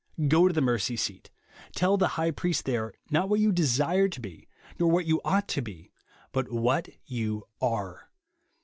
Go 0.27 0.47
to 0.47 0.53
the 0.55 0.61
mercy 0.61 0.95
seat. 0.95 1.29
Tell 1.75 1.95
the 1.95 2.07
High 2.17 2.31
Priest 2.31 2.65
there, 2.65 2.91
not 3.11 3.29
what 3.29 3.39
you 3.39 3.51
desire 3.51 4.07
to 4.09 4.19
be, 4.19 4.47
nor 4.79 4.89
what 4.89 5.05
you 5.05 5.21
ought 5.23 5.47
to 5.49 5.61
be, 5.61 5.91
but 6.31 6.47
wJiat 6.47 6.95
you 7.05 7.43
are. 7.61 8.09